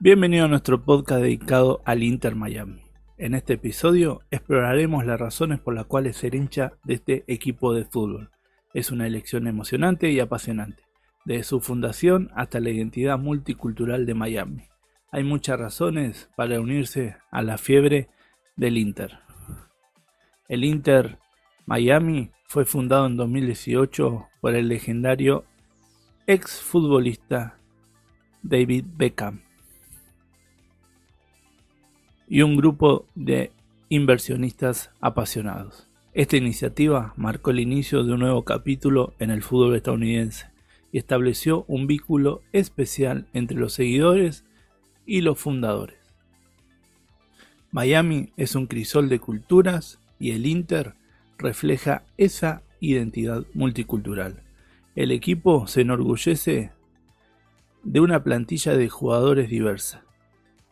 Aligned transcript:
Bienvenido 0.00 0.46
a 0.46 0.48
nuestro 0.48 0.82
podcast 0.82 1.22
dedicado 1.22 1.80
al 1.84 2.02
Inter 2.02 2.34
Miami. 2.34 2.82
En 3.16 3.32
este 3.36 3.54
episodio 3.54 4.22
exploraremos 4.32 5.06
las 5.06 5.20
razones 5.20 5.60
por 5.60 5.72
las 5.72 5.86
cuales 5.86 6.16
ser 6.16 6.34
hincha 6.34 6.72
de 6.82 6.94
este 6.94 7.24
equipo 7.28 7.72
de 7.72 7.84
fútbol. 7.84 8.30
Es 8.74 8.90
una 8.90 9.06
elección 9.06 9.46
emocionante 9.46 10.10
y 10.10 10.18
apasionante, 10.18 10.82
desde 11.24 11.44
su 11.44 11.60
fundación 11.60 12.32
hasta 12.34 12.58
la 12.58 12.70
identidad 12.70 13.18
multicultural 13.20 14.04
de 14.04 14.14
Miami. 14.14 14.64
Hay 15.12 15.22
muchas 15.22 15.60
razones 15.60 16.28
para 16.36 16.60
unirse 16.60 17.16
a 17.30 17.42
la 17.42 17.56
fiebre 17.56 18.08
del 18.56 18.78
Inter. 18.78 19.20
El 20.48 20.64
Inter 20.64 21.18
Miami 21.66 22.32
fue 22.48 22.64
fundado 22.64 23.06
en 23.06 23.16
2018 23.16 24.26
por 24.40 24.56
el 24.56 24.68
legendario 24.68 25.44
ex 26.26 26.60
futbolista 26.60 27.58
David 28.42 28.86
Beckham 28.96 29.43
y 32.28 32.42
un 32.42 32.56
grupo 32.56 33.06
de 33.14 33.52
inversionistas 33.88 34.90
apasionados. 35.00 35.88
Esta 36.12 36.36
iniciativa 36.36 37.12
marcó 37.16 37.50
el 37.50 37.60
inicio 37.60 38.04
de 38.04 38.12
un 38.12 38.20
nuevo 38.20 38.44
capítulo 38.44 39.14
en 39.18 39.30
el 39.30 39.42
fútbol 39.42 39.74
estadounidense 39.74 40.46
y 40.92 40.98
estableció 40.98 41.64
un 41.66 41.86
vínculo 41.86 42.42
especial 42.52 43.26
entre 43.32 43.58
los 43.58 43.72
seguidores 43.72 44.44
y 45.06 45.22
los 45.22 45.38
fundadores. 45.38 45.98
Miami 47.72 48.32
es 48.36 48.54
un 48.54 48.66
crisol 48.68 49.08
de 49.08 49.18
culturas 49.18 49.98
y 50.20 50.30
el 50.30 50.46
Inter 50.46 50.94
refleja 51.36 52.04
esa 52.16 52.62
identidad 52.78 53.44
multicultural. 53.54 54.42
El 54.94 55.10
equipo 55.10 55.66
se 55.66 55.80
enorgullece 55.80 56.70
de 57.82 58.00
una 58.00 58.22
plantilla 58.22 58.76
de 58.76 58.88
jugadores 58.88 59.50
diversa, 59.50 60.04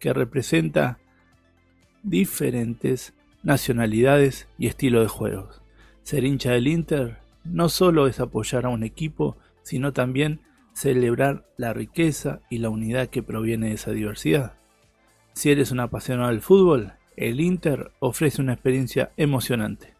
que 0.00 0.12
representa 0.12 0.98
diferentes 2.02 3.14
nacionalidades 3.42 4.48
y 4.58 4.66
estilo 4.66 5.00
de 5.00 5.08
juegos. 5.08 5.62
Ser 6.02 6.24
hincha 6.24 6.52
del 6.52 6.68
Inter 6.68 7.18
no 7.44 7.68
solo 7.68 8.06
es 8.06 8.20
apoyar 8.20 8.66
a 8.66 8.70
un 8.70 8.82
equipo, 8.82 9.36
sino 9.62 9.92
también 9.92 10.40
celebrar 10.72 11.44
la 11.56 11.72
riqueza 11.72 12.40
y 12.50 12.58
la 12.58 12.68
unidad 12.68 13.08
que 13.08 13.22
proviene 13.22 13.68
de 13.68 13.74
esa 13.74 13.90
diversidad. 13.92 14.54
Si 15.32 15.50
eres 15.50 15.70
un 15.70 15.80
apasionado 15.80 16.30
del 16.30 16.40
fútbol, 16.40 16.92
el 17.16 17.40
Inter 17.40 17.90
ofrece 17.98 18.40
una 18.40 18.54
experiencia 18.54 19.12
emocionante. 19.16 19.94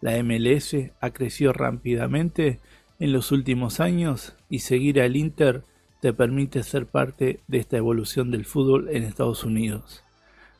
La 0.00 0.22
MLS 0.22 0.76
ha 1.00 1.10
crecido 1.10 1.52
rápidamente 1.52 2.60
en 2.98 3.12
los 3.12 3.32
últimos 3.32 3.80
años 3.80 4.36
y 4.48 4.60
seguir 4.60 5.00
al 5.00 5.16
Inter 5.16 5.62
te 6.00 6.12
permite 6.12 6.62
ser 6.62 6.86
parte 6.86 7.40
de 7.48 7.58
esta 7.58 7.76
evolución 7.76 8.30
del 8.30 8.44
fútbol 8.44 8.88
en 8.90 9.04
Estados 9.04 9.44
Unidos 9.44 10.03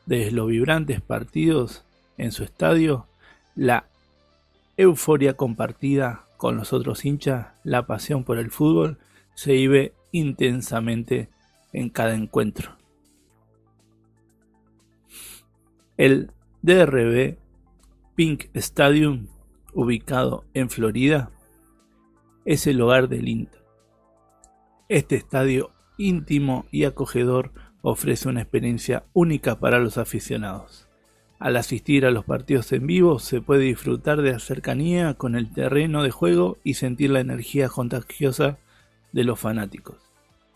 desde 0.05 0.31
los 0.31 0.47
vibrantes 0.47 1.01
partidos 1.01 1.83
en 2.17 2.31
su 2.31 2.43
estadio, 2.43 3.07
la 3.55 3.87
euforia 4.77 5.35
compartida 5.35 6.25
con 6.37 6.57
los 6.57 6.73
otros 6.73 7.05
hinchas, 7.05 7.47
la 7.63 7.87
pasión 7.87 8.23
por 8.23 8.37
el 8.37 8.51
fútbol, 8.51 8.97
se 9.33 9.53
vive 9.53 9.93
intensamente 10.11 11.29
en 11.73 11.89
cada 11.89 12.15
encuentro. 12.15 12.75
El 15.97 16.31
DRB 16.61 17.37
Pink 18.15 18.45
Stadium, 18.53 19.27
ubicado 19.73 20.45
en 20.53 20.69
Florida, 20.69 21.31
es 22.45 22.67
el 22.67 22.81
hogar 22.81 23.09
del 23.09 23.27
Inter. 23.27 23.61
Este 24.87 25.15
estadio 25.15 25.71
íntimo 25.97 26.65
y 26.71 26.83
acogedor 26.83 27.51
ofrece 27.87 28.27
una 28.27 28.41
experiencia 28.41 29.03
única 29.13 29.59
para 29.59 29.77
los 29.79 29.99
aficionados. 29.99 30.87
Al 31.37 31.55
asistir 31.55 32.07
a 32.07 32.11
los 32.11 32.25
partidos 32.25 32.71
en 32.71 32.87
vivo 32.87 33.19
se 33.19 33.41
puede 33.41 33.65
disfrutar 33.65 34.23
de 34.23 34.31
la 34.31 34.39
cercanía 34.39 35.13
con 35.13 35.35
el 35.35 35.53
terreno 35.53 36.01
de 36.01 36.09
juego 36.09 36.57
y 36.63 36.73
sentir 36.73 37.11
la 37.11 37.19
energía 37.19 37.69
contagiosa 37.69 38.57
de 39.11 39.23
los 39.23 39.39
fanáticos. 39.39 39.97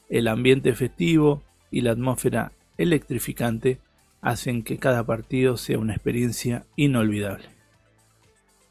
El 0.10 0.28
ambiente 0.28 0.74
festivo 0.74 1.44
y 1.70 1.82
la 1.82 1.92
atmósfera 1.92 2.52
electrificante 2.80 3.78
hacen 4.22 4.64
que 4.64 4.80
cada 4.80 5.06
partido 5.06 5.56
sea 5.56 5.78
una 5.78 5.94
experiencia 5.94 6.66
inolvidable. 6.76 7.46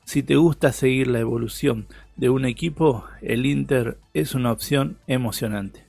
Si 0.05 0.25
te 0.25 0.35
gusta 0.35 0.73
seguir 0.73 1.07
la 1.07 1.21
evolución 1.21 1.87
de 2.17 2.29
un 2.29 2.45
equipo, 2.45 3.05
el 3.23 3.47
Inter 3.47 3.99
es 4.15 4.35
una 4.35 4.51
opción 4.51 4.99
emocionante. 5.07 5.88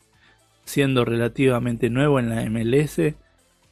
Siendo 0.70 1.04
relativamente 1.04 1.90
nuevo 1.90 2.20
en 2.20 2.30
la 2.30 2.48
MLS, 2.48 3.16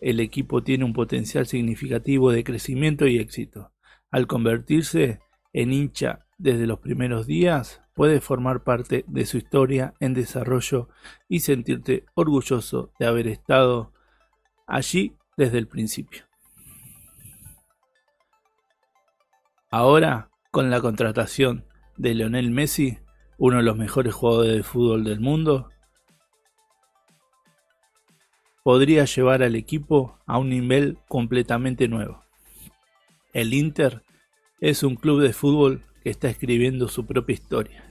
el 0.01 0.19
equipo 0.19 0.63
tiene 0.63 0.83
un 0.83 0.93
potencial 0.93 1.45
significativo 1.45 2.31
de 2.31 2.43
crecimiento 2.43 3.05
y 3.05 3.19
éxito. 3.19 3.71
Al 4.09 4.25
convertirse 4.25 5.19
en 5.53 5.73
hincha 5.73 6.25
desde 6.39 6.65
los 6.65 6.79
primeros 6.79 7.27
días, 7.27 7.83
puedes 7.93 8.23
formar 8.23 8.63
parte 8.63 9.05
de 9.05 9.27
su 9.27 9.37
historia 9.37 9.93
en 9.99 10.15
desarrollo 10.15 10.89
y 11.29 11.41
sentirte 11.41 12.05
orgulloso 12.15 12.91
de 12.97 13.05
haber 13.05 13.27
estado 13.27 13.93
allí 14.65 15.13
desde 15.37 15.59
el 15.59 15.67
principio. 15.67 16.23
Ahora, 19.69 20.31
con 20.49 20.71
la 20.71 20.81
contratación 20.81 21.63
de 21.95 22.15
Lionel 22.15 22.49
Messi, 22.49 22.97
uno 23.37 23.57
de 23.57 23.63
los 23.63 23.77
mejores 23.77 24.15
jugadores 24.15 24.55
de 24.55 24.63
fútbol 24.63 25.03
del 25.03 25.19
mundo, 25.19 25.69
podría 28.67 29.05
llevar 29.05 29.43
al 29.43 29.55
equipo 29.55 30.19
a 30.25 30.37
un 30.37 30.49
nivel 30.49 30.97
completamente 31.07 31.87
nuevo. 31.87 32.25
El 33.31 33.53
Inter 33.53 34.03
es 34.59 34.83
un 34.83 34.97
club 34.97 35.21
de 35.21 35.31
fútbol 35.31 35.83
que 36.03 36.09
está 36.09 36.29
escribiendo 36.29 36.89
su 36.89 37.05
propia 37.05 37.33
historia 37.33 37.85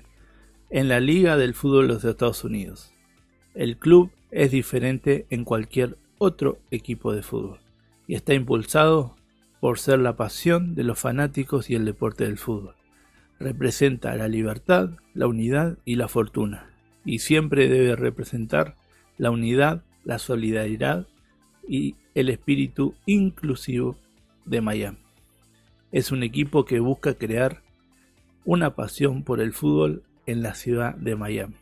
en 0.69 0.89
la 0.89 1.01
Liga 1.01 1.39
del 1.39 1.55
Fútbol 1.55 1.89
de 1.89 1.95
los 1.95 2.05
Estados 2.05 2.45
Unidos. 2.45 2.93
El 3.55 3.79
club 3.79 4.11
es 4.31 4.51
diferente 4.51 5.25
en 5.31 5.45
cualquier 5.45 5.97
otro 6.19 6.59
equipo 6.71 7.15
de 7.15 7.23
fútbol 7.23 7.59
y 8.07 8.15
está 8.15 8.35
impulsado 8.35 9.17
por 9.61 9.79
ser 9.79 10.01
la 10.01 10.19
pasión 10.19 10.75
de 10.75 10.85
los 10.85 10.99
fanáticos 10.99 11.71
y 11.71 11.75
el 11.75 11.87
deporte 11.87 12.25
del 12.25 12.37
fútbol. 12.37 12.75
Representa 13.41 14.15
la 14.15 14.29
libertad, 14.29 14.91
la 15.15 15.27
unidad 15.27 15.79
y 15.87 15.95
la 15.95 16.09
fortuna, 16.09 16.69
y 17.07 17.21
siempre 17.21 17.67
debe 17.67 17.97
representar 17.97 18.77
la 19.17 19.31
unidad 19.31 19.83
la 20.07 20.19
solidaridad 20.19 21.07
y 21.69 21.97
el 22.15 22.31
espíritu 22.31 22.95
inclusivo 23.05 23.97
de 24.45 24.61
Miami. 24.63 24.99
Es 25.91 26.13
un 26.13 26.23
equipo 26.23 26.65
que 26.65 26.79
busca 26.79 27.15
crear 27.15 27.63
una 28.45 28.75
pasión 28.77 29.25
por 29.25 29.41
el 29.41 29.53
fútbol 29.53 30.05
en 30.25 30.43
la 30.43 30.55
ciudad 30.55 30.95
de 30.95 31.17
Miami 31.17 31.57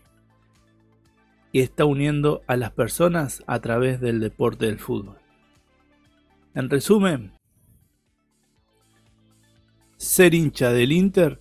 y 1.53 1.61
está 1.61 1.87
uniendo 1.87 2.43
a 2.47 2.57
las 2.57 2.73
personas 2.73 3.43
a 3.47 3.61
través 3.61 4.01
del 4.01 4.21
deporte 4.21 4.67
del 4.67 4.79
fútbol. 4.79 5.17
En 6.53 6.69
resumen, 6.69 7.33
ser 9.97 10.35
hincha 10.35 10.71
del 10.71 10.93
Inter 10.93 11.41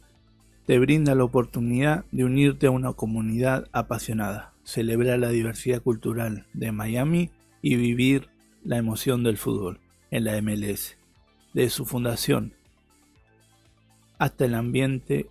te 0.66 0.79
brinda 0.79 1.16
la 1.16 1.24
oportunidad 1.24 2.06
de 2.12 2.24
unirte 2.24 2.68
a 2.68 2.72
una 2.72 2.94
comunidad 2.94 3.68
apasionada 3.72 4.53
celebrar 4.63 5.19
la 5.19 5.29
diversidad 5.29 5.81
cultural 5.81 6.46
de 6.53 6.72
Miami 6.72 7.31
y 7.62 7.75
vivir 7.75 8.29
la 8.63 8.78
emoción 8.78 9.23
del 9.23 9.38
fútbol 9.38 9.79
en 10.12 10.23
la 10.23 10.41
MLS. 10.41 10.97
De 11.53 11.69
su 11.69 11.85
fundación 11.85 12.53
hasta 14.18 14.46
el 14.46 14.56
ambiente 14.56 15.28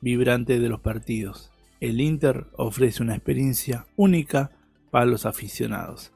vibrante 0.00 0.60
de 0.60 0.68
los 0.68 0.80
partidos. 0.80 1.50
El 1.80 2.00
Inter 2.00 2.46
ofrece 2.56 3.02
una 3.02 3.14
experiencia 3.14 3.86
única 3.96 4.52
para 4.90 5.04
los 5.04 5.26
aficionados. 5.26 6.12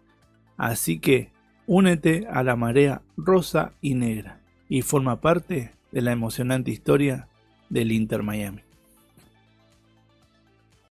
Así 0.56 0.98
que 0.98 1.32
únete 1.66 2.26
a 2.30 2.42
la 2.42 2.56
marea 2.56 3.02
rosa 3.16 3.72
y 3.80 3.94
negra 3.94 4.40
y 4.68 4.82
forma 4.82 5.20
parte 5.20 5.72
de 5.92 6.02
la 6.02 6.12
emocionante 6.12 6.70
historia 6.70 7.28
del 7.70 7.92
Inter 7.92 8.22
Miami. 8.22 8.69